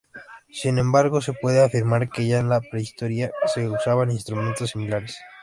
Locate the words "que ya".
2.09-2.39